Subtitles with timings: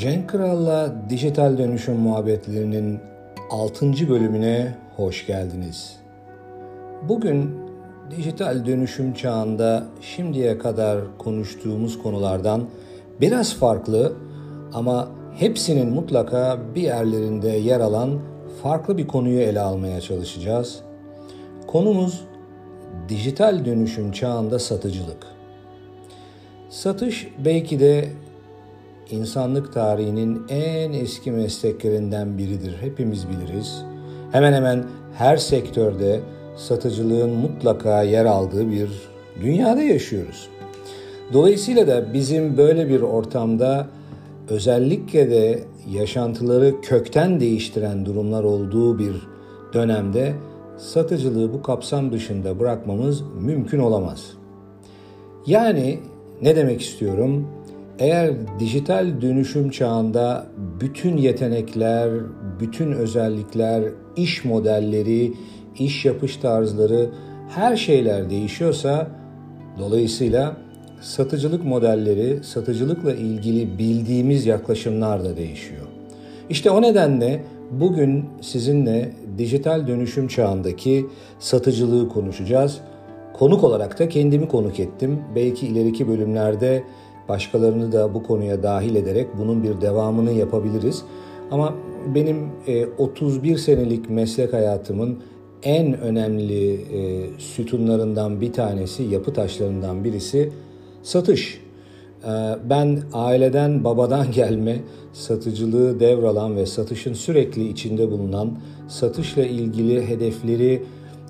[0.00, 3.00] Cenk Kral'la Dijital Dönüşüm Muhabbetlerinin
[3.50, 4.08] 6.
[4.08, 5.96] bölümüne hoş geldiniz.
[7.08, 7.56] Bugün
[8.10, 12.68] dijital dönüşüm çağında şimdiye kadar konuştuğumuz konulardan
[13.20, 14.12] biraz farklı
[14.72, 18.20] ama hepsinin mutlaka bir yerlerinde yer alan
[18.62, 20.80] farklı bir konuyu ele almaya çalışacağız.
[21.66, 22.24] Konumuz
[23.08, 25.26] dijital dönüşüm çağında satıcılık.
[26.70, 28.08] Satış belki de
[29.12, 32.76] insanlık tarihinin en eski mesleklerinden biridir.
[32.80, 33.84] Hepimiz biliriz.
[34.32, 36.20] Hemen hemen her sektörde
[36.56, 38.90] satıcılığın mutlaka yer aldığı bir
[39.42, 40.48] dünyada yaşıyoruz.
[41.32, 43.86] Dolayısıyla da bizim böyle bir ortamda
[44.48, 49.28] özellikle de yaşantıları kökten değiştiren durumlar olduğu bir
[49.72, 50.34] dönemde
[50.78, 54.26] satıcılığı bu kapsam dışında bırakmamız mümkün olamaz.
[55.46, 55.98] Yani
[56.42, 57.46] ne demek istiyorum?
[58.00, 60.46] Eğer dijital dönüşüm çağında
[60.80, 62.10] bütün yetenekler,
[62.60, 63.84] bütün özellikler,
[64.16, 65.32] iş modelleri,
[65.78, 67.10] iş yapış tarzları,
[67.48, 69.06] her şeyler değişiyorsa
[69.78, 70.56] dolayısıyla
[71.00, 75.86] satıcılık modelleri, satıcılıkla ilgili bildiğimiz yaklaşımlar da değişiyor.
[76.50, 81.06] İşte o nedenle bugün sizinle dijital dönüşüm çağındaki
[81.38, 82.78] satıcılığı konuşacağız.
[83.32, 85.20] Konuk olarak da kendimi konuk ettim.
[85.34, 86.84] Belki ileriki bölümlerde
[87.30, 91.02] başkalarını da bu konuya dahil ederek bunun bir devamını yapabiliriz.
[91.50, 91.74] Ama
[92.14, 92.36] benim
[92.98, 95.18] 31 senelik meslek hayatımın
[95.62, 100.52] en önemli e, sütunlarından bir tanesi, yapı taşlarından birisi
[101.02, 101.60] satış.
[102.24, 102.30] E,
[102.70, 104.76] ben aileden, babadan gelme
[105.12, 110.82] satıcılığı devralan ve satışın sürekli içinde bulunan, satışla ilgili hedefleri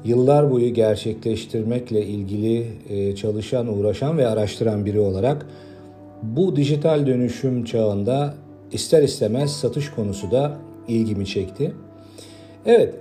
[0.05, 5.47] yıllar boyu gerçekleştirmekle ilgili e, çalışan, uğraşan ve araştıran biri olarak
[6.23, 8.35] bu dijital dönüşüm çağında
[8.73, 10.57] ister istemez satış konusu da
[10.89, 11.75] ilgimi çekti.
[12.67, 12.95] Evet,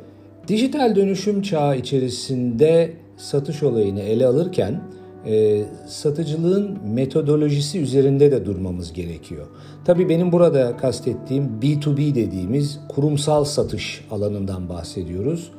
[0.50, 4.82] Dijital dönüşüm çağı içerisinde satış olayını ele alırken
[5.26, 9.48] e, satıcılığın metodolojisi üzerinde de durmamız gerekiyor.
[9.86, 15.52] Tabii benim burada kastettiğim B2B dediğimiz kurumsal satış alanından bahsediyoruz.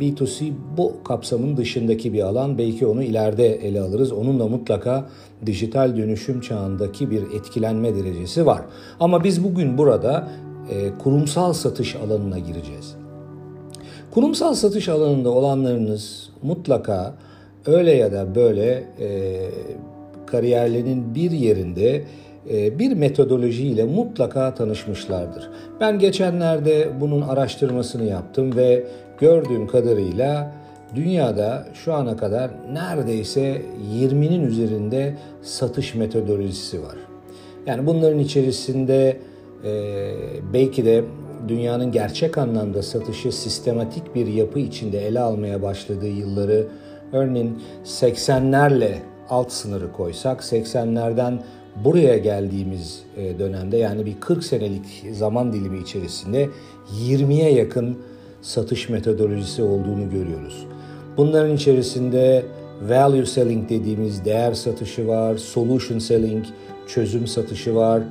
[0.00, 2.58] B2C bu kapsamın dışındaki bir alan.
[2.58, 4.12] Belki onu ileride ele alırız.
[4.12, 5.08] Onun da mutlaka
[5.46, 8.62] dijital dönüşüm çağındaki bir etkilenme derecesi var.
[9.00, 10.28] Ama biz bugün burada
[10.70, 12.94] e, kurumsal satış alanına gireceğiz.
[14.10, 17.14] Kurumsal satış alanında olanlarınız mutlaka
[17.66, 19.38] öyle ya da böyle e,
[20.26, 22.04] kariyerlerinin bir yerinde
[22.50, 25.50] e, bir metodolojiyle mutlaka tanışmışlardır.
[25.80, 28.84] Ben geçenlerde bunun araştırmasını yaptım ve
[29.20, 30.52] gördüğüm kadarıyla
[30.94, 33.62] dünyada şu ana kadar neredeyse
[33.94, 36.96] 20'nin üzerinde satış metodolojisi var.
[37.66, 39.16] Yani bunların içerisinde
[39.64, 40.12] e,
[40.52, 41.04] belki de
[41.48, 46.66] dünyanın gerçek anlamda satışı sistematik bir yapı içinde ele almaya başladığı yılları
[47.12, 48.94] örneğin 80'lerle
[49.28, 51.38] alt sınırı koysak 80'lerden
[51.84, 56.48] buraya geldiğimiz e, dönemde yani bir 40 senelik zaman dilimi içerisinde
[57.08, 57.98] 20'ye yakın
[58.42, 60.66] satış metodolojisi olduğunu görüyoruz.
[61.16, 62.44] Bunların içerisinde
[62.88, 66.44] value selling dediğimiz değer satışı var, solution selling,
[66.86, 68.02] çözüm satışı var,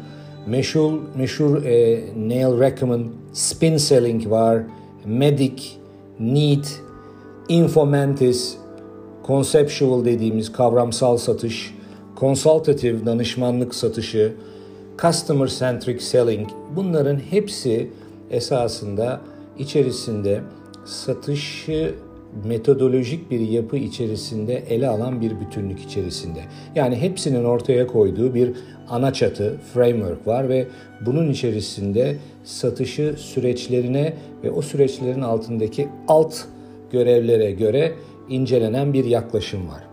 [0.47, 4.63] meşhur meşhur e, Neil Rackman spin selling var,
[5.05, 5.63] medic,
[6.19, 6.65] need,
[7.49, 8.57] infomantis,
[9.27, 11.75] conceptual dediğimiz kavramsal satış,
[12.17, 14.33] consultative danışmanlık satışı,
[15.01, 17.89] customer centric selling bunların hepsi
[18.31, 19.21] esasında
[19.59, 20.41] içerisinde
[20.85, 21.95] satışı
[22.45, 26.39] metodolojik bir yapı içerisinde ele alan bir bütünlük içerisinde.
[26.75, 28.51] Yani hepsinin ortaya koyduğu bir
[28.89, 30.67] ana çatı, framework var ve
[31.05, 34.13] bunun içerisinde satışı süreçlerine
[34.43, 36.35] ve o süreçlerin altındaki alt
[36.91, 37.93] görevlere göre
[38.29, 39.83] incelenen bir yaklaşım var.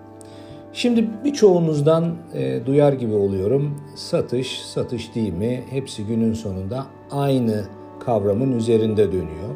[0.72, 3.80] Şimdi birçoğunuzdan e, duyar gibi oluyorum.
[3.96, 5.64] Satış, satış değil mi?
[5.70, 7.64] Hepsi günün sonunda aynı
[8.00, 9.54] kavramın üzerinde dönüyor.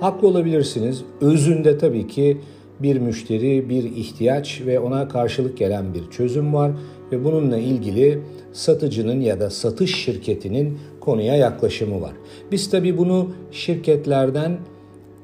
[0.00, 1.04] Haklı olabilirsiniz.
[1.20, 2.38] Özünde tabii ki
[2.80, 6.72] bir müşteri, bir ihtiyaç ve ona karşılık gelen bir çözüm var
[7.12, 8.20] ve bununla ilgili
[8.52, 12.12] satıcının ya da satış şirketinin konuya yaklaşımı var.
[12.52, 14.58] Biz tabii bunu şirketlerden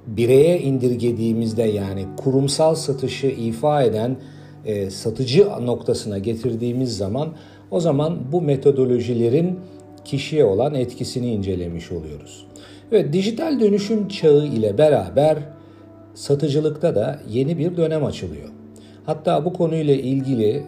[0.06, 4.16] bireye indirgediğimizde yani kurumsal satışı ifa eden
[4.64, 7.28] e, satıcı noktasına getirdiğimiz zaman
[7.70, 9.58] o zaman bu metodolojilerin
[10.04, 12.46] kişiye olan etkisini incelemiş oluyoruz.
[12.92, 15.38] Evet, dijital dönüşüm çağı ile beraber
[16.14, 18.48] satıcılıkta da yeni bir dönem açılıyor.
[19.06, 20.62] Hatta bu konuyla ilgili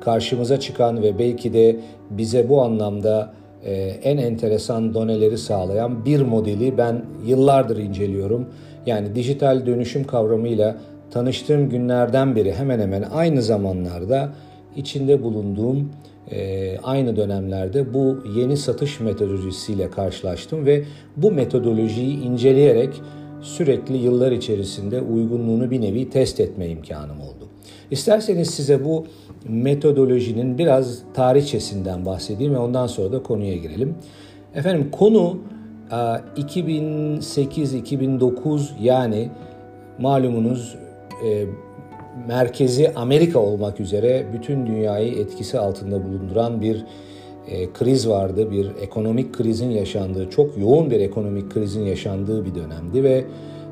[0.00, 1.76] karşımıza çıkan ve belki de
[2.10, 3.32] bize bu anlamda
[3.64, 8.46] e, en enteresan doneleri sağlayan bir modeli ben yıllardır inceliyorum.
[8.86, 10.76] Yani dijital dönüşüm kavramıyla
[11.10, 14.32] tanıştığım günlerden beri hemen hemen aynı zamanlarda
[14.76, 15.90] içinde bulunduğum
[16.30, 20.84] e, aynı dönemlerde bu yeni satış metodolojisiyle karşılaştım ve
[21.16, 23.00] bu metodolojiyi inceleyerek
[23.42, 27.48] sürekli yıllar içerisinde uygunluğunu bir nevi test etme imkanım oldu.
[27.90, 29.06] İsterseniz size bu
[29.48, 33.94] metodolojinin biraz tarihçesinden bahsedeyim ve ondan sonra da konuya girelim.
[34.54, 35.38] Efendim konu
[35.90, 39.30] 2008-2009 yani
[39.98, 40.76] malumunuz
[41.24, 41.46] e,
[42.28, 46.84] merkezi Amerika olmak üzere bütün dünyayı etkisi altında bulunduran bir
[47.48, 48.50] e, kriz vardı.
[48.50, 53.24] Bir ekonomik krizin yaşandığı, çok yoğun bir ekonomik krizin yaşandığı bir dönemdi ve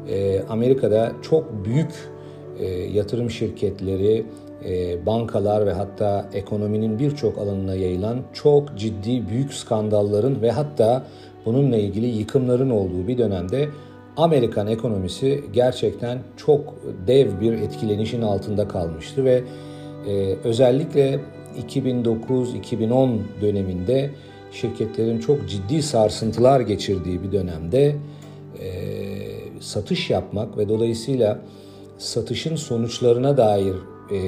[0.09, 1.93] e, Amerika'da çok büyük
[2.59, 4.27] e, yatırım şirketleri,
[4.65, 11.05] e, bankalar ve hatta ekonominin birçok alanına yayılan çok ciddi büyük skandalların ve hatta
[11.47, 13.69] bununla ilgili yıkımların olduğu bir dönemde
[14.17, 16.75] Amerikan ekonomisi gerçekten çok
[17.07, 19.43] dev bir etkilenişin altında kalmıştı ve
[20.09, 21.21] e, özellikle
[21.69, 24.11] 2009-2010 döneminde
[24.53, 27.97] şirketlerin çok ciddi sarsıntılar geçirdiği bir dönemde
[28.61, 28.71] e,
[29.61, 31.39] satış yapmak ve dolayısıyla
[31.99, 33.75] satışın sonuçlarına dair
[34.13, 34.19] e,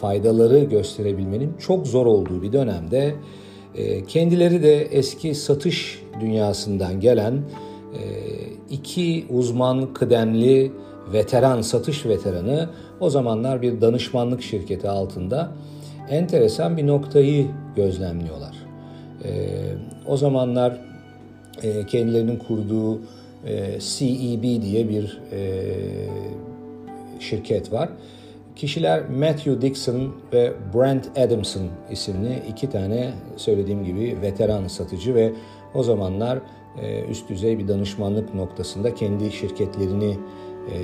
[0.00, 3.14] faydaları gösterebilmenin çok zor olduğu bir dönemde
[3.74, 7.42] e, kendileri de eski satış dünyasından gelen
[8.70, 10.72] iki uzman kıdemli
[11.12, 12.68] veteran satış veteranı
[13.00, 15.52] o zamanlar bir danışmanlık şirketi altında
[16.10, 17.46] enteresan bir noktayı
[17.76, 18.56] gözlemliyorlar.
[19.24, 19.30] E,
[20.06, 20.80] o zamanlar
[21.62, 23.00] e, kendilerinin kurduğu
[23.46, 25.62] e, CEB diye bir e,
[27.20, 27.88] şirket var.
[28.56, 35.32] Kişiler Matthew Dixon ve Brent Adamson isimli iki tane söylediğim gibi veteran satıcı ve
[35.74, 36.38] o zamanlar
[37.10, 40.16] üst düzey bir danışmanlık noktasında kendi şirketlerini
[40.72, 40.76] e,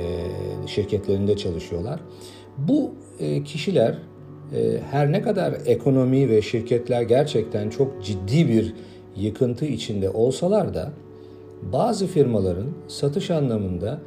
[0.67, 2.01] şirketlerinde çalışıyorlar.
[2.59, 2.91] Bu
[3.21, 3.99] e, kişiler
[4.91, 8.75] her ne kadar ekonomi ve şirketler gerçekten çok ciddi bir
[9.17, 10.93] yıkıntı içinde olsalar da
[11.73, 14.01] bazı firmaların satış anlamında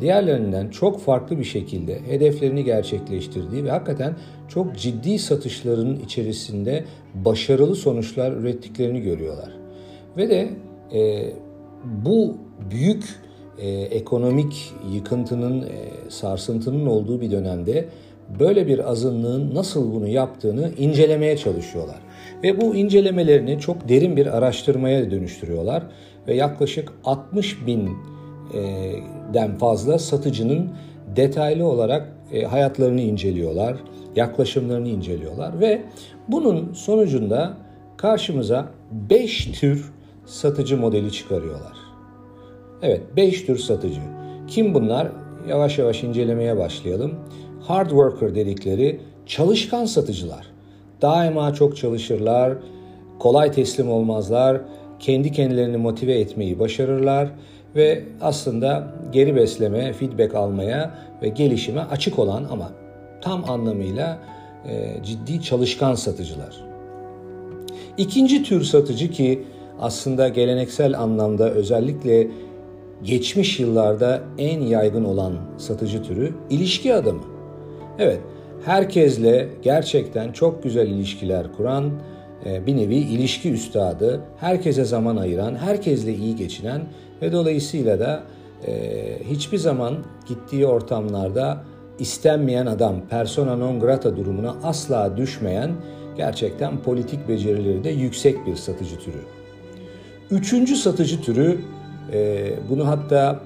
[0.00, 4.16] diğerlerinden çok farklı bir şekilde hedeflerini gerçekleştirdiği ve hakikaten
[4.48, 6.84] çok ciddi satışların içerisinde
[7.14, 9.52] başarılı sonuçlar ürettiklerini görüyorlar.
[10.16, 10.50] Ve de
[10.94, 11.32] e,
[12.04, 12.36] bu
[12.70, 13.04] büyük
[13.58, 15.66] e, ekonomik yıkıntının, e,
[16.08, 17.88] sarsıntının olduğu bir dönemde
[18.40, 21.98] böyle bir azınlığın nasıl bunu yaptığını incelemeye çalışıyorlar.
[22.42, 25.82] Ve bu incelemelerini çok derin bir araştırmaya dönüştürüyorlar
[26.28, 27.90] ve yaklaşık 60 bin
[29.34, 30.70] den fazla satıcının
[31.16, 33.76] detaylı olarak e, hayatlarını inceliyorlar,
[34.16, 35.82] yaklaşımlarını inceliyorlar ve
[36.28, 37.56] bunun sonucunda
[37.96, 38.66] karşımıza
[39.10, 39.92] 5 tür
[40.30, 41.76] satıcı modeli çıkarıyorlar.
[42.82, 44.00] Evet, 5 tür satıcı.
[44.48, 45.08] Kim bunlar?
[45.48, 47.14] Yavaş yavaş incelemeye başlayalım.
[47.60, 50.46] Hard worker dedikleri çalışkan satıcılar.
[51.02, 52.52] Daima çok çalışırlar,
[53.18, 54.60] kolay teslim olmazlar,
[54.98, 57.28] kendi kendilerini motive etmeyi başarırlar
[57.76, 62.72] ve aslında geri besleme, feedback almaya ve gelişime açık olan ama
[63.20, 64.18] tam anlamıyla
[64.68, 66.64] e, ciddi çalışkan satıcılar.
[67.98, 69.44] İkinci tür satıcı ki
[69.80, 72.28] aslında geleneksel anlamda özellikle
[73.02, 77.22] geçmiş yıllarda en yaygın olan satıcı türü ilişki adamı.
[77.98, 78.20] Evet,
[78.64, 81.90] herkesle gerçekten çok güzel ilişkiler kuran,
[82.46, 86.80] e, bir nevi ilişki üstadı, herkese zaman ayıran, herkesle iyi geçinen
[87.22, 88.22] ve dolayısıyla da
[88.66, 88.72] e,
[89.30, 89.94] hiçbir zaman
[90.28, 91.64] gittiği ortamlarda
[91.98, 95.70] istenmeyen adam, persona non grata durumuna asla düşmeyen
[96.16, 99.39] gerçekten politik becerileri de yüksek bir satıcı türü.
[100.30, 101.60] Üçüncü satıcı türü,
[102.12, 103.40] e, bunu hatta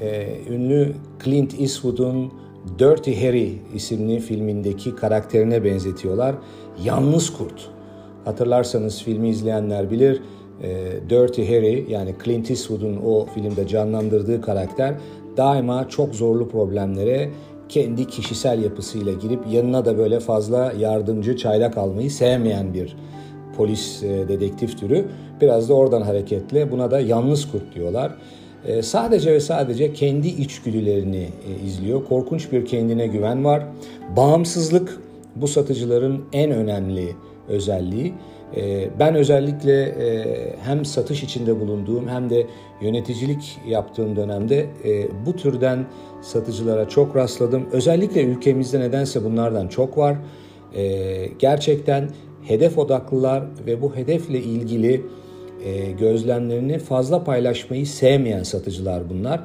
[0.00, 0.92] e, ünlü
[1.24, 2.32] Clint Eastwood'un
[2.78, 6.34] Dirty Harry isimli filmindeki karakterine benzetiyorlar.
[6.84, 7.70] Yalnız kurt.
[8.24, 10.22] Hatırlarsanız filmi izleyenler bilir.
[10.62, 10.68] E,
[11.10, 14.94] Dirty Harry yani Clint Eastwood'un o filmde canlandırdığı karakter
[15.36, 17.30] daima çok zorlu problemlere
[17.68, 22.96] kendi kişisel yapısıyla girip yanına da böyle fazla yardımcı çaylak almayı sevmeyen bir
[23.56, 25.04] polis e, dedektif türü.
[25.40, 28.12] Biraz da oradan hareketle buna da yalnız kurt diyorlar.
[28.66, 32.04] E, sadece ve sadece kendi içgüdülerini e, izliyor.
[32.04, 33.66] Korkunç bir kendine güven var.
[34.16, 35.00] Bağımsızlık
[35.36, 37.14] bu satıcıların en önemli
[37.48, 38.14] özelliği.
[38.56, 40.26] Ee, ben özellikle e,
[40.64, 42.46] hem satış içinde bulunduğum hem de
[42.80, 45.86] yöneticilik yaptığım dönemde e, bu türden
[46.22, 47.66] satıcılara çok rastladım.
[47.72, 50.16] Özellikle ülkemizde nedense bunlardan çok var.
[51.38, 52.08] Gerçekten
[52.42, 55.06] hedef odaklılar ve bu hedefle ilgili
[55.64, 59.44] e, gözlemlerini fazla paylaşmayı sevmeyen satıcılar bunlar.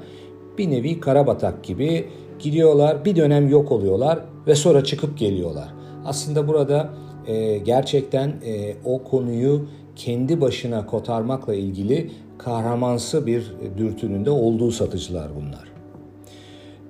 [0.58, 2.06] Bir nevi karabatak gibi
[2.40, 5.74] gidiyorlar, bir dönem yok oluyorlar ve sonra çıkıp geliyorlar.
[6.06, 6.90] Aslında burada
[7.28, 15.28] e, gerçekten e, o konuyu kendi başına kotarmakla ilgili kahramansı bir dürtünün de olduğu satıcılar
[15.36, 15.72] bunlar.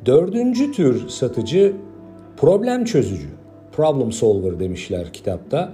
[0.05, 1.73] Dördüncü tür satıcı
[2.37, 3.27] problem çözücü.
[3.75, 5.73] Problem solver demişler kitapta.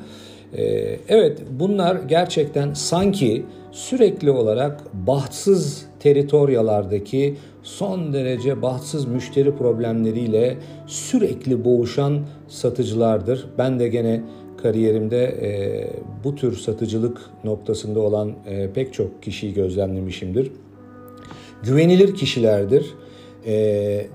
[0.58, 11.66] Ee, evet bunlar gerçekten sanki sürekli olarak bahtsız teritoryalardaki son derece bahtsız müşteri problemleriyle sürekli
[11.66, 13.46] boğuşan satıcılardır.
[13.58, 14.22] Ben de gene
[14.58, 15.50] kariyerimde e,
[16.24, 20.52] bu tür satıcılık noktasında olan e, pek çok kişiyi gözlemlemişimdir.
[21.64, 22.86] Güvenilir kişilerdir.
[23.46, 24.08] E,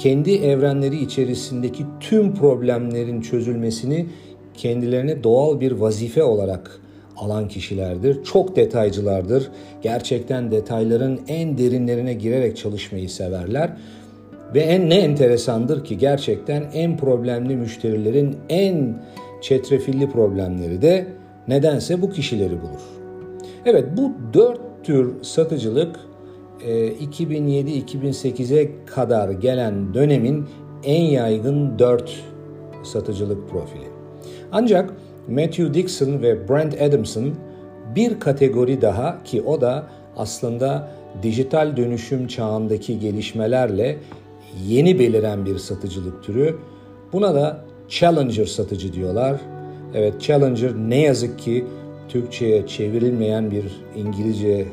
[0.00, 4.06] kendi evrenleri içerisindeki tüm problemlerin çözülmesini
[4.54, 6.80] kendilerine doğal bir vazife olarak
[7.16, 8.24] alan kişilerdir.
[8.24, 9.48] Çok detaycılardır.
[9.82, 13.76] Gerçekten detayların en derinlerine girerek çalışmayı severler.
[14.54, 19.02] Ve en ne enteresandır ki gerçekten en problemli müşterilerin en
[19.40, 21.06] çetrefilli problemleri de
[21.48, 22.82] nedense bu kişileri bulur.
[23.64, 25.96] Evet bu dört tür satıcılık
[26.66, 30.46] 2007-2008'e kadar gelen dönemin
[30.84, 32.22] en yaygın dört
[32.82, 33.84] satıcılık profili.
[34.52, 34.90] Ancak
[35.28, 37.34] Matthew Dixon ve Brent Adamson
[37.96, 39.86] bir kategori daha ki o da
[40.16, 40.90] aslında
[41.22, 43.98] dijital dönüşüm çağındaki gelişmelerle
[44.66, 46.56] yeni beliren bir satıcılık türü.
[47.12, 49.40] Buna da Challenger satıcı diyorlar.
[49.94, 51.64] Evet Challenger ne yazık ki
[52.10, 53.64] Türkçe'ye çevrilmeyen bir
[53.96, 54.66] İngilizce, e,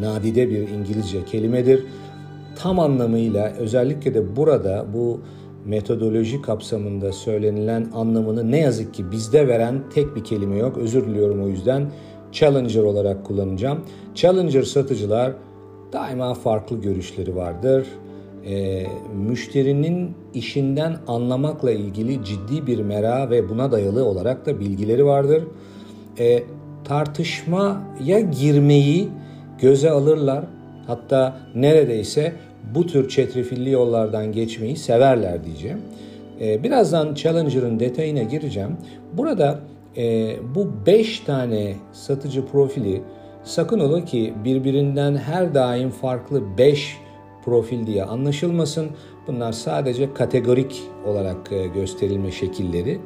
[0.00, 1.84] nadide bir İngilizce kelimedir.
[2.56, 5.20] Tam anlamıyla özellikle de burada bu
[5.64, 10.78] metodoloji kapsamında söylenilen anlamını ne yazık ki bizde veren tek bir kelime yok.
[10.78, 11.90] Özür diliyorum o yüzden.
[12.32, 13.78] Challenger olarak kullanacağım.
[14.14, 15.32] Challenger satıcılar
[15.92, 17.86] daima farklı görüşleri vardır.
[18.46, 18.86] E,
[19.28, 25.44] müşterinin işinden anlamakla ilgili ciddi bir mera ve buna dayalı olarak da bilgileri vardır.
[26.18, 26.42] E,
[26.84, 29.08] tartışmaya girmeyi
[29.60, 30.44] göze alırlar.
[30.86, 32.32] Hatta neredeyse
[32.74, 35.82] bu tür çetrefilli yollardan geçmeyi severler diyeceğim.
[36.40, 38.76] Ee, birazdan Challenger'ın detayına gireceğim.
[39.12, 39.60] Burada
[39.96, 43.02] e, bu 5 tane satıcı profili
[43.44, 46.96] sakın ola ki birbirinden her daim farklı 5
[47.44, 48.90] profil diye anlaşılmasın.
[49.26, 53.00] Bunlar sadece kategorik olarak e, gösterilme şekilleri.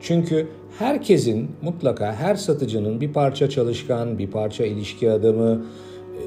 [0.00, 0.48] Çünkü
[0.82, 5.64] herkesin mutlaka her satıcının bir parça çalışkan, bir parça ilişki adamı,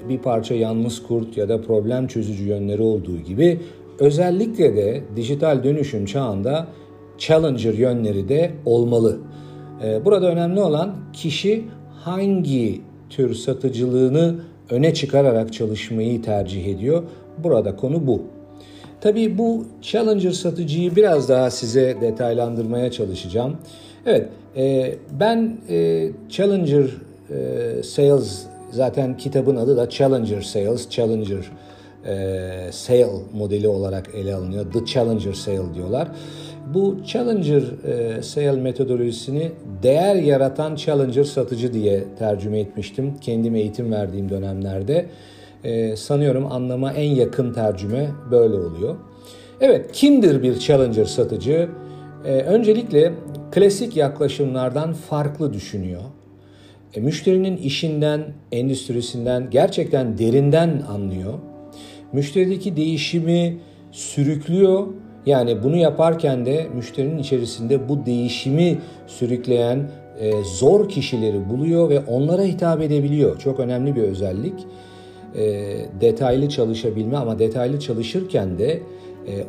[0.09, 3.59] bir parça yalnız kurt ya da problem çözücü yönleri olduğu gibi
[3.99, 6.67] özellikle de dijital dönüşüm çağında
[7.17, 9.19] challenger yönleri de olmalı.
[9.83, 11.63] Ee, burada önemli olan kişi
[12.03, 14.35] hangi tür satıcılığını
[14.69, 17.03] öne çıkararak çalışmayı tercih ediyor.
[17.43, 18.21] Burada konu bu.
[19.01, 23.57] Tabii bu Challenger satıcıyı biraz daha size detaylandırmaya çalışacağım.
[24.05, 26.85] Evet, e, ben e, Challenger
[27.29, 31.51] e, Sales zaten kitabın adı da Challenger Sales, Challenger
[32.05, 34.71] e, Sale modeli olarak ele alınıyor.
[34.73, 36.07] The Challenger Sale diyorlar.
[36.73, 37.63] Bu Challenger
[38.21, 39.51] Sale metodolojisini
[39.83, 43.13] değer yaratan Challenger satıcı diye tercüme etmiştim.
[43.21, 45.05] Kendim eğitim verdiğim dönemlerde.
[45.95, 48.95] Sanıyorum anlama en yakın tercüme böyle oluyor.
[49.61, 51.69] Evet, kimdir bir Challenger satıcı?
[52.25, 53.13] Öncelikle
[53.55, 56.01] klasik yaklaşımlardan farklı düşünüyor.
[56.93, 61.33] E, müşterinin işinden, endüstrisinden gerçekten derinden anlıyor.
[62.13, 63.57] Müşterideki değişimi
[63.91, 64.87] sürüklüyor.
[65.25, 72.43] Yani bunu yaparken de müşterinin içerisinde bu değişimi sürükleyen e, zor kişileri buluyor ve onlara
[72.43, 73.39] hitap edebiliyor.
[73.39, 74.53] Çok önemli bir özellik.
[75.35, 78.79] E, detaylı çalışabilme ama detaylı çalışırken de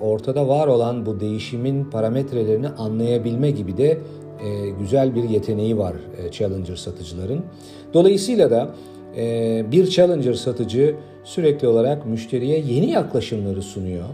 [0.00, 3.98] ortada var olan bu değişimin parametrelerini anlayabilme gibi de
[4.44, 7.40] e, güzel bir yeteneği var e, Challenger satıcıların.
[7.94, 8.74] Dolayısıyla da
[9.72, 14.04] bir Challenger satıcı sürekli olarak müşteriye yeni yaklaşımları sunuyor.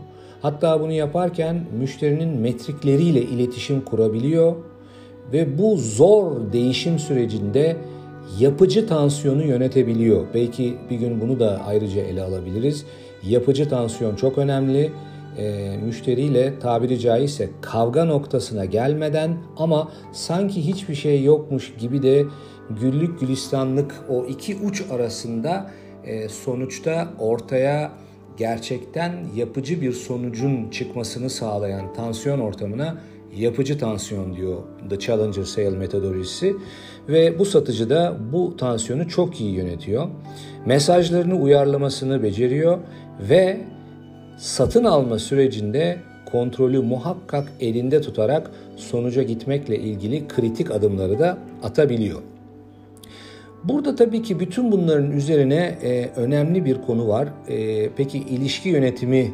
[0.42, 4.56] Hatta bunu yaparken müşterinin metrikleriyle iletişim kurabiliyor
[5.32, 7.76] ve bu zor değişim sürecinde
[8.38, 10.26] yapıcı tansiyonu yönetebiliyor.
[10.34, 12.84] Belki bir gün bunu da ayrıca ele alabiliriz.
[13.28, 14.92] Yapıcı tansiyon çok önemli
[15.38, 22.24] e, müşteriyle tabiri caizse kavga noktasına gelmeden ama sanki hiçbir şey yokmuş gibi de
[22.80, 25.70] güllük gülistanlık o iki uç arasında
[26.04, 27.92] e, sonuçta ortaya
[28.36, 32.98] gerçekten yapıcı bir sonucun çıkmasını sağlayan tansiyon ortamına
[33.36, 34.58] yapıcı tansiyon diyor
[34.90, 36.56] The Challenger Sale metodolojisi
[37.08, 40.08] ve bu satıcı da bu tansiyonu çok iyi yönetiyor.
[40.66, 42.78] Mesajlarını uyarlamasını beceriyor
[43.20, 43.60] ve
[44.42, 45.98] satın alma sürecinde
[46.32, 52.20] kontrolü muhakkak elinde tutarak sonuca gitmekle ilgili kritik adımları da atabiliyor.
[53.64, 57.28] Burada tabii ki bütün bunların üzerine e, önemli bir konu var.
[57.48, 59.32] E, peki ilişki yönetimi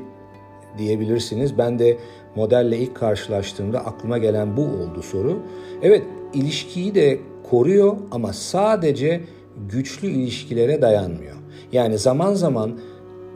[0.78, 1.58] diyebilirsiniz.
[1.58, 1.98] Ben de
[2.36, 5.38] modelle ilk karşılaştığımda aklıma gelen bu oldu soru.
[5.82, 6.02] Evet
[6.34, 7.18] ilişkiyi de
[7.50, 9.20] koruyor ama sadece
[9.70, 11.36] güçlü ilişkilere dayanmıyor.
[11.72, 12.78] Yani zaman zaman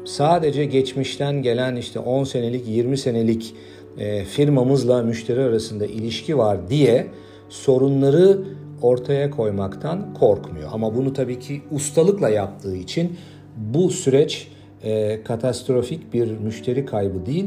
[0.05, 3.55] sadece geçmişten gelen işte 10 senelik 20 senelik
[3.99, 7.07] e, firmamızla müşteri arasında ilişki var diye
[7.49, 8.39] sorunları
[8.83, 10.69] ortaya koymaktan korkmuyor.
[10.73, 13.17] Ama bunu tabii ki ustalıkla yaptığı için
[13.57, 14.49] bu süreç
[14.83, 17.47] e, katastrofik bir müşteri kaybı değil,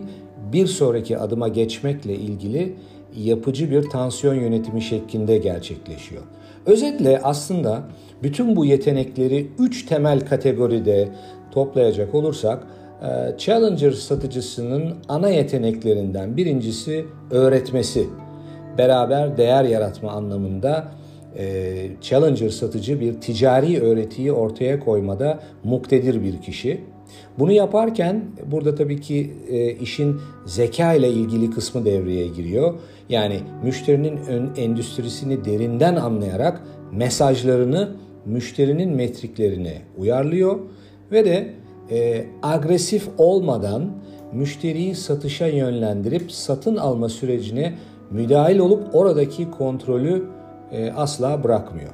[0.53, 2.75] bir sonraki adıma geçmekle ilgili
[3.17, 6.23] yapıcı bir tansiyon yönetimi şeklinde gerçekleşiyor.
[6.65, 7.83] Özetle aslında
[8.23, 11.09] bütün bu yetenekleri üç temel kategoride
[11.55, 12.67] toplayacak olursak
[13.01, 18.07] e, Challenger satıcısının ana yeteneklerinden birincisi öğretmesi.
[18.77, 20.87] Beraber değer yaratma anlamında
[21.37, 26.81] e, Challenger satıcı bir ticari öğretiyi ortaya koymada muktedir bir kişi.
[27.39, 32.73] Bunu yaparken burada tabii ki e, işin zeka ile ilgili kısmı devreye giriyor.
[33.09, 37.89] Yani müşterinin ön endüstrisini derinden anlayarak mesajlarını
[38.25, 40.59] müşterinin metriklerine uyarlıyor
[41.11, 41.53] ve de
[41.91, 43.91] e, agresif olmadan
[44.33, 47.73] müşteriyi satışa yönlendirip satın alma sürecine
[48.11, 50.23] müdahil olup oradaki kontrolü
[50.71, 51.89] e, asla bırakmıyor.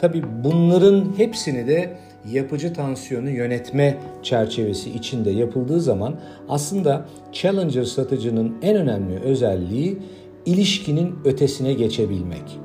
[0.00, 1.96] Tabi bunların hepsini de
[2.32, 6.14] yapıcı tansiyonu yönetme çerçevesi içinde yapıldığı zaman
[6.48, 9.98] aslında challenger satıcının en önemli özelliği
[10.46, 12.58] ilişkinin ötesine geçebilmek.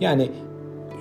[0.00, 0.28] Yani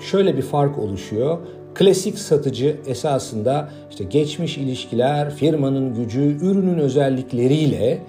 [0.02, 1.38] şöyle bir fark oluşuyor.
[1.78, 8.00] Klasik satıcı esasında işte geçmiş ilişkiler, firmanın gücü, ürünün özellikleriyle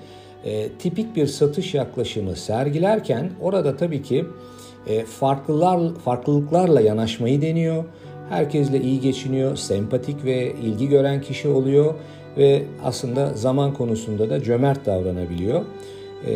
[0.44, 4.24] e, tipik bir satış yaklaşımı sergilerken orada tabii ki
[4.87, 7.85] e, farklılar farklılıklarla yanaşmayı deniyor.
[8.31, 11.94] Herkesle iyi geçiniyor, sempatik ve ilgi gören kişi oluyor
[12.37, 15.62] ve aslında zaman konusunda da cömert davranabiliyor.
[16.26, 16.33] E,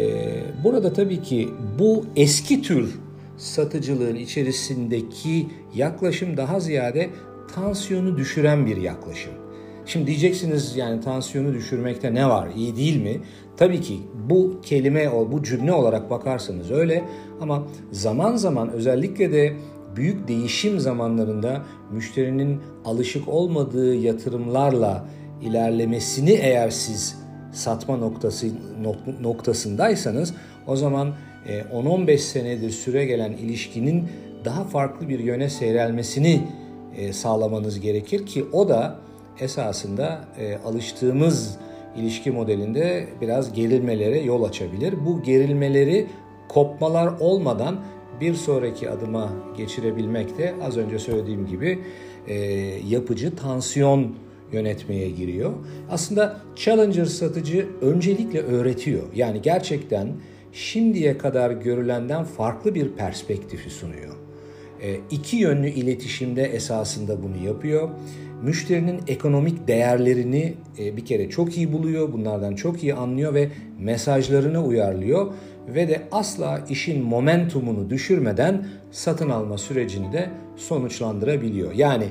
[0.64, 2.98] burada tabii ki bu eski tür
[3.42, 7.10] satıcılığın içerisindeki yaklaşım daha ziyade
[7.54, 9.32] tansiyonu düşüren bir yaklaşım.
[9.86, 12.48] Şimdi diyeceksiniz yani tansiyonu düşürmekte ne var?
[12.56, 13.20] İyi değil mi?
[13.56, 14.00] Tabii ki
[14.30, 17.04] bu kelime, bu cümle olarak bakarsanız öyle
[17.40, 19.56] ama zaman zaman özellikle de
[19.96, 25.04] büyük değişim zamanlarında müşterinin alışık olmadığı yatırımlarla
[25.42, 27.18] ilerlemesini eğer siz
[27.52, 28.46] satma noktası
[29.22, 30.34] noktasındaysanız
[30.66, 31.14] o zaman
[31.46, 34.08] 10-15 e, senedir süre gelen ilişkinin
[34.44, 36.40] daha farklı bir yöne seyrelmesini
[36.96, 38.96] e, sağlamanız gerekir ki o da
[39.40, 41.58] esasında e, alıştığımız
[41.96, 44.94] ilişki modelinde biraz gerilmelere yol açabilir.
[45.06, 46.06] Bu gerilmeleri
[46.48, 47.80] kopmalar olmadan
[48.20, 51.78] bir sonraki adıma geçirebilmek de az önce söylediğim gibi
[52.28, 52.34] e,
[52.88, 54.14] yapıcı tansiyon
[54.52, 55.52] yönetmeye giriyor.
[55.90, 59.02] Aslında Challenger satıcı öncelikle öğretiyor.
[59.14, 60.08] Yani gerçekten
[60.52, 64.14] şimdiye kadar görülenden farklı bir perspektifi sunuyor.
[64.82, 67.88] E, iki yönlü iletişimde esasında bunu yapıyor
[68.42, 74.64] müşterinin ekonomik değerlerini e, bir kere çok iyi buluyor, bunlardan çok iyi anlıyor ve mesajlarını
[74.64, 75.32] uyarlıyor
[75.68, 81.72] ve de asla işin momentumunu düşürmeden satın alma sürecini de sonuçlandırabiliyor.
[81.72, 82.04] Yani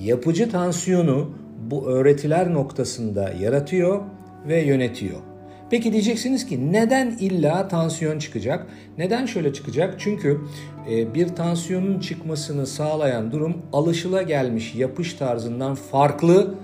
[0.00, 1.30] yapıcı tansiyonu
[1.70, 4.00] bu öğretiler noktasında yaratıyor
[4.48, 5.33] ve yönetiyor.
[5.74, 8.66] Peki diyeceksiniz ki neden illa tansiyon çıkacak?
[8.98, 9.94] Neden şöyle çıkacak?
[9.98, 10.40] Çünkü
[10.90, 16.54] e, bir tansiyonun çıkmasını sağlayan durum alışıla gelmiş yapış tarzından farklı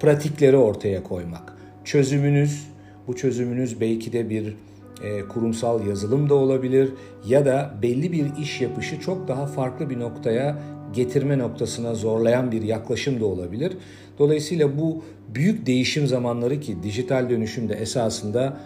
[0.00, 1.56] pratikleri ortaya koymak.
[1.84, 2.68] Çözümünüz,
[3.06, 4.56] bu çözümünüz belki de bir
[5.02, 6.92] e, kurumsal yazılım da olabilir
[7.26, 10.58] ya da belli bir iş yapışı çok daha farklı bir noktaya
[10.94, 13.72] getirme noktasına zorlayan bir yaklaşım da olabilir.
[14.18, 15.02] Dolayısıyla bu
[15.34, 18.56] büyük değişim zamanları ki dijital dönüşüm de esasında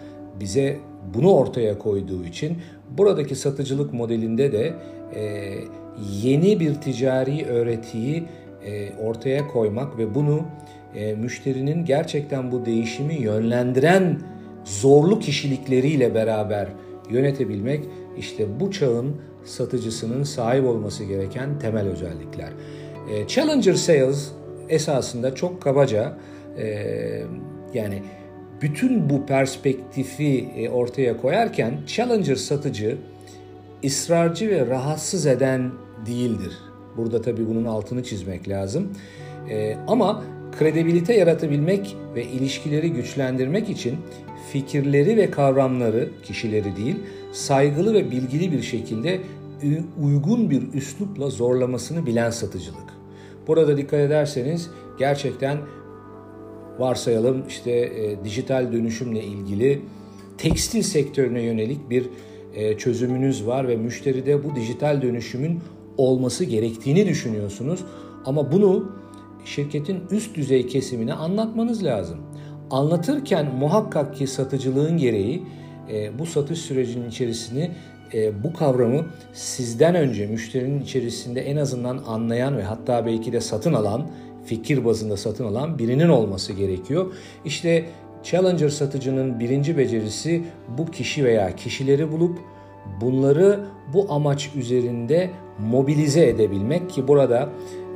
[0.41, 0.77] bize
[1.15, 2.57] bunu ortaya koyduğu için
[2.99, 4.75] buradaki satıcılık modelinde de
[5.15, 5.55] e,
[6.23, 8.25] yeni bir ticari öğretiyi
[8.67, 10.41] e, ortaya koymak ve bunu
[10.95, 14.21] e, müşterinin gerçekten bu değişimi yönlendiren
[14.65, 16.69] zorlu kişilikleriyle beraber
[17.11, 17.85] yönetebilmek
[18.19, 22.53] işte bu çağın satıcısının sahip olması gereken temel özellikler.
[23.11, 24.29] E, Challenger Sales
[24.69, 26.19] esasında çok kabaca
[26.59, 26.67] e,
[27.75, 28.03] yani
[28.63, 32.99] bütün bu perspektifi e, ortaya koyarken challenger satıcı
[33.85, 35.73] ısrarcı ve rahatsız eden
[36.07, 36.59] değildir.
[36.97, 38.93] Burada tabii bunun altını çizmek lazım.
[39.51, 40.23] Ee, ama
[40.59, 43.97] kredibilite yaratabilmek ve ilişkileri güçlendirmek için
[44.53, 46.97] fikirleri ve kavramları, kişileri değil,
[47.33, 49.21] saygılı ve bilgili bir şekilde
[50.03, 52.93] uygun bir üslupla zorlamasını bilen satıcılık.
[53.47, 55.59] Burada dikkat ederseniz gerçekten
[56.79, 59.81] varsayalım işte e, dijital dönüşümle ilgili
[60.39, 62.09] tekstil sektörüne yönelik bir
[62.55, 65.61] e, çözümünüz var ve müşteride bu dijital dönüşümün
[65.97, 67.85] olması gerektiğini düşünüyorsunuz.
[68.25, 68.93] Ama bunu
[69.45, 72.19] şirketin üst düzey kesimine anlatmanız lazım.
[72.71, 75.43] Anlatırken muhakkak ki satıcılığın gereği
[75.93, 77.71] e, bu satış sürecinin içerisini
[78.15, 83.73] e, bu kavramı sizden önce müşterinin içerisinde en azından anlayan ve hatta belki de satın
[83.73, 84.07] alan,
[84.45, 87.13] fikir bazında satın alan birinin olması gerekiyor.
[87.45, 87.85] İşte
[88.23, 90.43] Challenger satıcının birinci becerisi
[90.79, 92.39] bu kişi veya kişileri bulup
[93.01, 93.61] bunları
[93.95, 97.49] bu amaç üzerinde mobilize edebilmek ki burada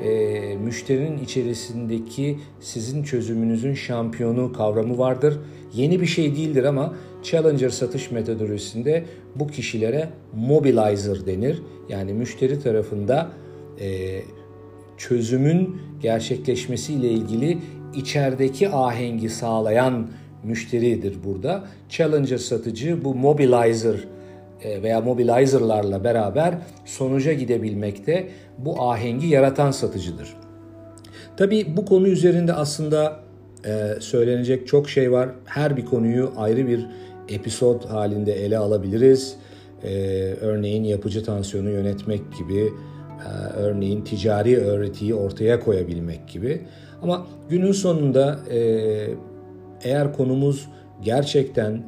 [0.02, 5.38] e, müşterinin içerisindeki sizin çözümünüzün şampiyonu kavramı vardır.
[5.74, 9.04] Yeni bir şey değildir ama Challenger satış metodolojisinde
[9.35, 11.62] bu kişilere mobilizer denir.
[11.88, 13.30] Yani müşteri tarafında
[13.80, 14.20] e,
[14.96, 17.59] çözümün gerçekleşmesi ile ilgili
[17.94, 20.09] içerideki ahengi sağlayan
[20.44, 21.64] müşteridir burada.
[21.88, 23.96] Challenger satıcı bu mobilizer
[24.64, 30.35] veya mobilizerlarla beraber sonuca gidebilmekte bu ahengi yaratan satıcıdır.
[31.37, 33.21] Tabii bu konu üzerinde aslında
[33.66, 35.29] e, söylenecek çok şey var.
[35.45, 36.87] Her bir konuyu ayrı bir
[37.29, 39.37] episod halinde ele alabiliriz.
[39.85, 39.90] E,
[40.40, 42.73] örneğin yapıcı tansiyonu yönetmek gibi,
[43.57, 46.62] örneğin ticari öğretiyi ortaya koyabilmek gibi.
[47.03, 48.38] Ama günün sonunda
[49.83, 50.69] eğer konumuz
[51.03, 51.83] gerçekten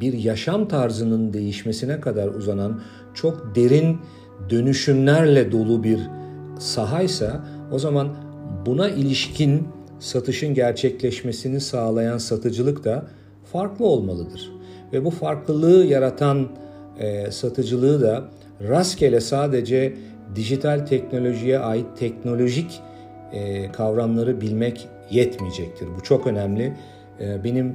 [0.00, 2.80] bir yaşam tarzının değişmesine kadar uzanan
[3.14, 3.98] çok derin
[4.50, 6.00] dönüşümlerle dolu bir
[6.58, 8.08] sahaysa o zaman
[8.66, 9.68] buna ilişkin
[10.00, 13.06] satışın gerçekleşmesini sağlayan satıcılık da
[13.52, 14.52] farklı olmalıdır.
[14.92, 16.48] Ve bu farklılığı yaratan
[16.98, 18.24] e, satıcılığı da
[18.68, 19.94] rastgele sadece
[20.34, 22.80] dijital teknolojiye ait teknolojik
[23.32, 25.88] e, kavramları bilmek yetmeyecektir.
[25.98, 26.76] Bu çok önemli.
[27.20, 27.74] E, benim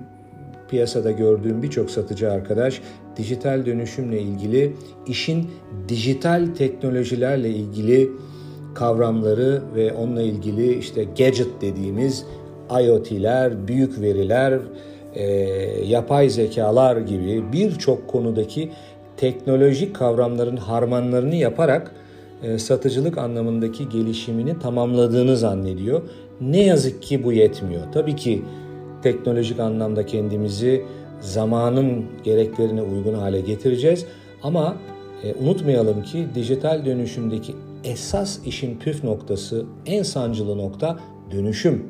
[0.69, 2.81] piyasada gördüğüm birçok satıcı arkadaş
[3.17, 4.73] dijital dönüşümle ilgili
[5.07, 5.47] işin
[5.87, 8.09] dijital teknolojilerle ilgili
[8.73, 12.25] kavramları ve onunla ilgili işte gadget dediğimiz
[12.81, 14.59] IoT'ler, büyük veriler,
[15.15, 15.23] e,
[15.85, 18.71] yapay zekalar gibi birçok konudaki
[19.17, 21.91] teknolojik kavramların harmanlarını yaparak
[22.43, 26.01] e, satıcılık anlamındaki gelişimini tamamladığını zannediyor.
[26.41, 27.81] Ne yazık ki bu yetmiyor.
[27.93, 28.41] Tabii ki
[29.11, 30.85] teknolojik anlamda kendimizi
[31.19, 34.05] zamanın gereklerine uygun hale getireceğiz.
[34.43, 34.75] Ama
[35.23, 40.99] e, unutmayalım ki dijital dönüşümdeki esas işin püf noktası, en sancılı nokta
[41.31, 41.85] dönüşüm.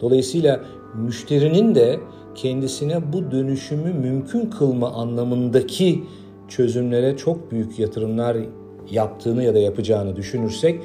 [0.00, 0.60] Dolayısıyla
[0.94, 2.00] müşterinin de
[2.34, 6.04] kendisine bu dönüşümü mümkün kılma anlamındaki
[6.48, 8.36] çözümlere çok büyük yatırımlar
[8.90, 10.80] yaptığını ya da yapacağını düşünürsek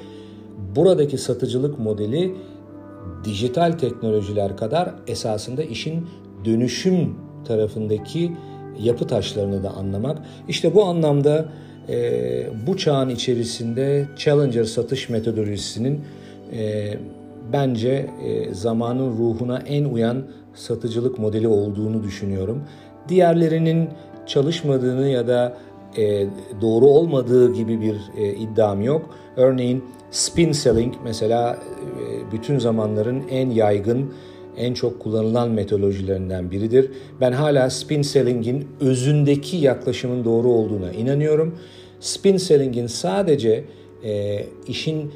[0.75, 2.35] buradaki satıcılık modeli
[3.25, 6.07] dijital teknolojiler kadar esasında işin
[6.45, 7.15] dönüşüm
[7.47, 8.31] tarafındaki
[8.79, 10.17] yapı taşlarını da anlamak.
[10.47, 11.45] İşte bu anlamda
[11.89, 16.01] e, bu çağın içerisinde Challenger satış metodolojisinin
[16.53, 16.93] e,
[17.53, 22.63] bence e, zamanın ruhuna en uyan satıcılık modeli olduğunu düşünüyorum.
[23.09, 23.89] Diğerlerinin
[24.27, 25.57] çalışmadığını ya da
[25.97, 26.27] e,
[26.61, 29.09] doğru olmadığı gibi bir e, iddiam yok.
[29.37, 29.83] Örneğin
[30.15, 34.13] spin selling mesela e, bütün zamanların en yaygın,
[34.57, 36.91] en çok kullanılan metodolojilerinden biridir.
[37.21, 41.55] Ben hala spin selling'in özündeki yaklaşımın doğru olduğuna inanıyorum.
[41.99, 43.65] Spin selling'in sadece
[44.03, 45.11] e, işin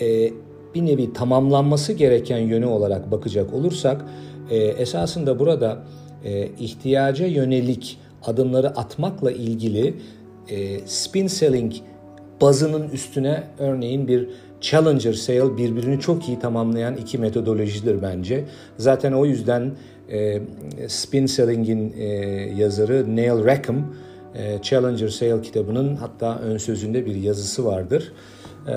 [0.00, 0.30] e,
[0.74, 4.04] bir nevi tamamlanması gereken yönü olarak bakacak olursak
[4.50, 5.84] e, esasında burada
[6.24, 9.94] e, ihtiyaca yönelik adımları atmakla ilgili
[10.48, 11.72] e, spin selling
[12.40, 14.28] bazının üstüne örneğin bir
[14.60, 18.44] Challenger Sale birbirini çok iyi tamamlayan iki metodolojidir bence.
[18.78, 19.72] Zaten o yüzden
[20.10, 20.40] e,
[20.88, 22.04] Spin Selling'in e,
[22.56, 23.94] yazarı Neil Rackham
[24.34, 28.12] e, Challenger Sale kitabının hatta ön sözünde bir yazısı vardır.
[28.68, 28.74] E,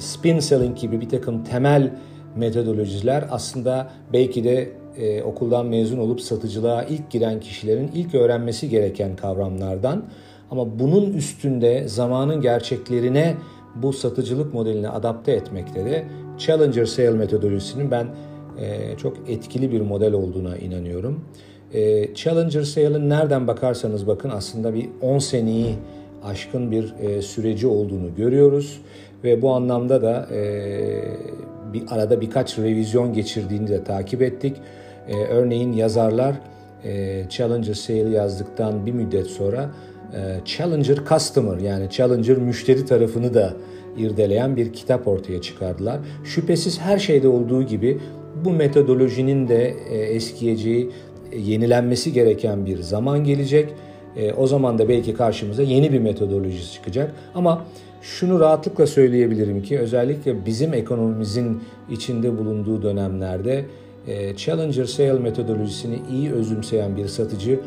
[0.00, 1.90] spin Selling gibi bir takım temel
[2.36, 9.16] metodolojiler aslında belki de e, okuldan mezun olup satıcılığa ilk giren kişilerin ilk öğrenmesi gereken
[9.16, 10.04] kavramlardan.
[10.50, 13.34] Ama bunun üstünde zamanın gerçeklerine
[13.74, 16.04] bu satıcılık modelini adapte etmekte de
[16.38, 18.06] Challenger Sale metodolojisinin ben
[18.60, 21.24] e, çok etkili bir model olduğuna inanıyorum.
[21.74, 25.74] E, Challenger Sale'ın nereden bakarsanız bakın aslında bir 10 seneyi
[26.24, 28.80] aşkın bir e, süreci olduğunu görüyoruz
[29.24, 30.40] ve bu anlamda da e,
[31.72, 34.56] bir arada birkaç revizyon geçirdiğini de takip ettik.
[35.08, 36.34] E, örneğin yazarlar
[36.84, 39.70] e, Challenger Sale yazdıktan bir müddet sonra
[40.44, 43.52] Challenger Customer yani Challenger müşteri tarafını da
[43.96, 46.00] irdeleyen bir kitap ortaya çıkardılar.
[46.24, 47.98] Şüphesiz her şeyde olduğu gibi
[48.44, 50.90] bu metodolojinin de e, eskiyeceği,
[51.32, 53.68] e, yenilenmesi gereken bir zaman gelecek.
[54.16, 57.12] E, o zaman da belki karşımıza yeni bir metodoloji çıkacak.
[57.34, 57.64] Ama
[58.02, 63.64] şunu rahatlıkla söyleyebilirim ki özellikle bizim ekonomimizin içinde bulunduğu dönemlerde
[64.36, 67.60] Challenger Sale metodolojisini iyi özümseyen bir satıcı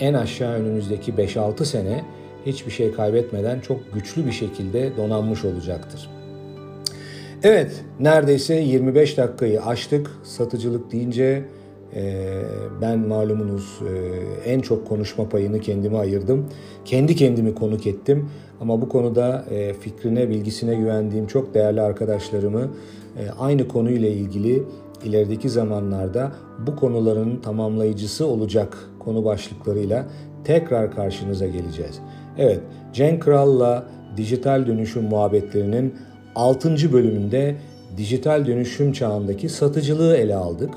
[0.00, 2.04] en aşağı önümüzdeki 5-6 sene
[2.46, 6.10] hiçbir şey kaybetmeden çok güçlü bir şekilde donanmış olacaktır.
[7.42, 10.10] Evet, neredeyse 25 dakikayı aştık.
[10.24, 11.44] Satıcılık deyince
[11.94, 12.24] e,
[12.82, 16.46] ben malumunuz e, en çok konuşma payını kendime ayırdım.
[16.84, 18.28] Kendi kendimi konuk ettim.
[18.60, 22.70] Ama bu konuda e, fikrine, bilgisine güvendiğim çok değerli arkadaşlarımı
[23.38, 24.62] aynı konuyla ilgili
[25.04, 26.32] ilerideki zamanlarda
[26.66, 30.06] bu konuların tamamlayıcısı olacak konu başlıklarıyla
[30.44, 31.98] tekrar karşınıza geleceğiz.
[32.38, 32.60] Evet,
[32.92, 35.94] Cenk Kral'la dijital dönüşüm muhabbetlerinin
[36.34, 36.92] 6.
[36.92, 37.56] bölümünde
[37.96, 40.70] dijital dönüşüm çağındaki satıcılığı ele aldık.